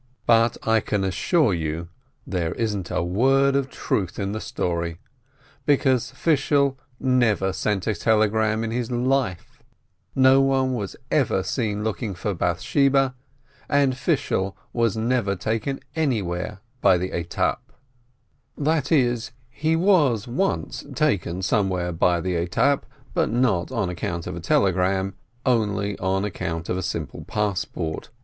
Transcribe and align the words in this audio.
But 0.25 0.57
I 0.67 0.79
can 0.79 1.03
assure 1.03 1.53
you, 1.53 1.89
there 2.25 2.53
isn't 2.55 2.89
a 2.89 3.03
128 3.03 3.13
SHOLOM 3.21 3.21
ALECHEM 3.21 3.21
word 3.21 3.55
of 3.55 3.69
truth 3.69 4.17
in 4.19 4.31
the 4.31 4.41
story, 4.41 4.97
because 5.67 6.09
Fishel 6.09 6.79
never 6.99 7.53
sent 7.53 7.85
a 7.85 7.93
telegram 7.93 8.63
in 8.63 8.71
his 8.71 8.89
life, 8.89 9.61
nobody 10.15 10.73
was 10.73 10.95
ever 11.11 11.43
seen 11.43 11.83
looking 11.83 12.15
for 12.15 12.33
Bath 12.33 12.61
sheba, 12.61 13.13
and 13.69 13.95
Fishel 13.95 14.57
was 14.73 14.97
never 14.97 15.35
taken 15.35 15.79
anywhere 15.95 16.61
by 16.81 16.97
the 16.97 17.11
etape. 17.11 17.59
That 18.57 18.91
is, 18.91 19.29
he 19.51 19.75
was 19.75 20.27
once 20.27 20.83
taken 20.95 21.43
somewhere 21.43 21.91
by 21.91 22.21
the 22.21 22.33
etape, 22.43 22.81
but 23.13 23.29
not 23.29 23.71
on 23.71 23.87
account 23.87 24.25
of 24.25 24.35
a 24.35 24.39
telegram, 24.39 25.13
only 25.45 25.95
on 25.99 26.25
account 26.25 26.69
of 26.69 26.77
a 26.79 26.81
simple 26.81 27.23
passport! 27.23 28.09